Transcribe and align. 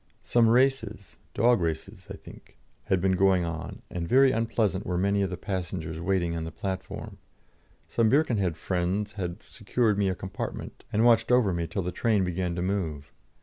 Some 0.23 0.49
races 0.49 1.17
dog 1.35 1.61
races 1.61 2.07
I 2.09 2.15
think, 2.15 2.57
had 2.85 3.01
been 3.01 3.11
going 3.11 3.45
on, 3.45 3.83
and 3.91 4.07
very 4.07 4.31
unpleasant 4.31 4.83
were 4.83 4.97
many 4.97 5.21
of 5.21 5.29
the 5.29 5.37
passengers 5.37 5.99
waiting 5.99 6.35
on 6.35 6.43
the 6.43 6.51
platform. 6.51 7.19
Some 7.87 8.09
Birkenhead 8.09 8.57
friends 8.57 9.11
had 9.11 9.43
secured 9.43 9.99
me 9.99 10.09
a 10.09 10.15
compartment, 10.15 10.85
and 10.91 11.05
watched 11.05 11.31
over 11.31 11.53
me 11.53 11.67
till 11.67 11.83
the 11.83 11.91
train 11.91 12.23
began 12.23 12.55
to 12.55 12.63
move. 12.63 13.11